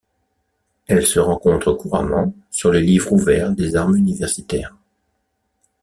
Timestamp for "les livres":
2.71-3.13